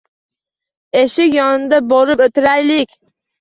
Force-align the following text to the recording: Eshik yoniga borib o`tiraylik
Eshik 1.01 1.35
yoniga 1.39 1.81
borib 1.93 2.25
o`tiraylik 2.29 2.99